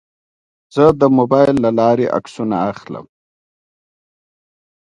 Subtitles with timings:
[0.75, 3.05] زه د موبایل له لارې عکسونه اخلم.